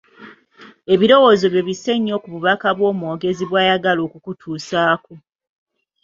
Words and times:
Ebirowoozo 0.93 1.45
byo 1.49 1.61
bisse 1.67 1.91
nnyo 1.97 2.15
ku 2.23 2.27
bubaka 2.33 2.67
omwogezi 2.91 3.43
bw’ayagala 3.49 4.01
okukutuusaako. 4.07 5.13